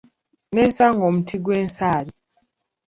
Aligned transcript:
Nesanga 0.53 1.03
omuti 1.09 1.35
gw'ensaali. 1.43 2.11